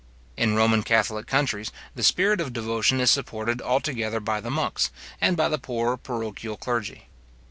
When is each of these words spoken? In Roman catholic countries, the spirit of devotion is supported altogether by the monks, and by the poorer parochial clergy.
In 0.35 0.55
Roman 0.55 0.81
catholic 0.81 1.27
countries, 1.27 1.71
the 1.93 2.01
spirit 2.01 2.41
of 2.41 2.53
devotion 2.53 2.99
is 2.99 3.11
supported 3.11 3.61
altogether 3.61 4.19
by 4.19 4.41
the 4.41 4.49
monks, 4.49 4.89
and 5.21 5.37
by 5.37 5.47
the 5.47 5.59
poorer 5.59 5.95
parochial 5.95 6.57
clergy. 6.57 7.05